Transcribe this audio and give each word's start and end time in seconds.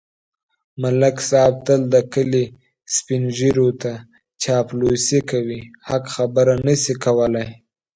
ملک 0.81 1.17
صاحب 1.29 1.55
تل 1.65 1.81
د 1.93 1.95
کلي 2.13 2.45
سپېنږیروته 2.95 3.91
چاپلوسي 4.43 5.19
کوي. 5.31 5.61
حق 5.87 6.03
خبره 6.15 6.53
نشي 6.65 6.95
کولای. 7.03 7.49